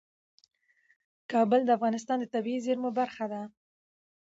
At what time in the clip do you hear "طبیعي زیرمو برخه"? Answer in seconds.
2.33-3.25